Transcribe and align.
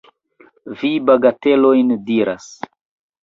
Vi 0.79 0.89
bagatelojn 1.09 1.93
diras. 2.09 2.49